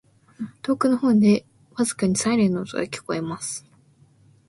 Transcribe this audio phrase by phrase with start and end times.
[0.63, 1.45] •遠くの方で、
[1.77, 3.63] 微かにサイレンの音が聞こえます。